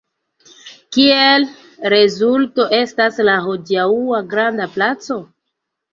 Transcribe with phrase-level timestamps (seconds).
[0.95, 1.45] Kiel
[1.95, 5.21] rezulto estas la hodiaŭa granda placo.